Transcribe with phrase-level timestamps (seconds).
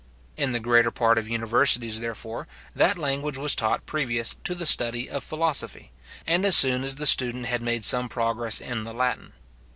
[0.35, 5.07] In the greater part of universities, therefore, that language was taught previous to the study
[5.07, 5.91] of philosophy,
[6.25, 9.33] and as soon as the student had made some progress in the Latin.